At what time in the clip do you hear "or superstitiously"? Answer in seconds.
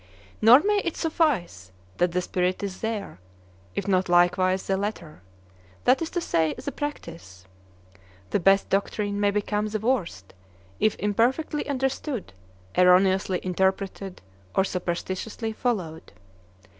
14.55-15.53